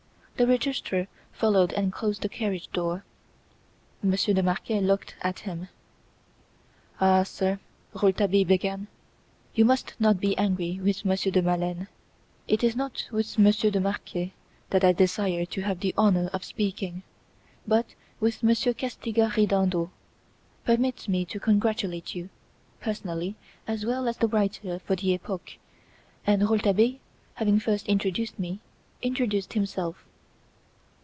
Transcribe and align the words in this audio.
The 0.37 0.47
Registrar 0.47 1.07
followed 1.31 1.71
and 1.73 1.93
closed 1.93 2.23
the 2.23 2.27
carriage 2.29 2.71
door. 2.71 3.05
Monsieur 4.01 4.33
de 4.33 4.41
Marquet 4.41 4.81
looked 4.81 5.13
at 5.21 5.41
him. 5.41 5.69
"Ah, 6.99 7.21
sir," 7.21 7.59
Rouletabille 7.93 8.45
began, 8.47 8.87
"You 9.53 9.65
must 9.65 9.93
not 9.99 10.19
be 10.19 10.35
angry 10.39 10.79
with 10.81 11.05
Monsieur 11.05 11.31
de 11.31 11.43
Maleine. 11.43 11.89
It 12.47 12.63
is 12.63 12.75
not 12.75 13.07
with 13.11 13.37
Monsieur 13.37 13.69
de 13.69 13.79
Marquet 13.79 14.33
that 14.71 14.83
I 14.83 14.93
desire 14.93 15.45
to 15.45 15.61
have 15.61 15.79
the 15.79 15.93
honour 15.95 16.27
of 16.33 16.43
speaking, 16.43 17.03
but 17.67 17.93
with 18.19 18.41
Monsieur 18.41 18.73
'Castigat 18.73 19.33
Ridendo.' 19.37 19.91
Permit 20.65 21.07
me 21.07 21.23
to 21.23 21.39
congratulate 21.39 22.15
you 22.15 22.31
personally, 22.79 23.35
as 23.67 23.85
well 23.85 24.07
as 24.07 24.17
the 24.17 24.27
writer 24.27 24.79
for 24.79 24.95
the 24.95 25.13
'Epoque.'" 25.13 25.59
And 26.25 26.41
Rouletabille, 26.49 26.97
having 27.35 27.59
first 27.59 27.85
introduced 27.85 28.39
me, 28.39 28.59
introduced 29.03 29.53
himself. 29.53 30.03